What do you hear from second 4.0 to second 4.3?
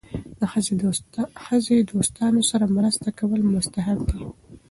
دي.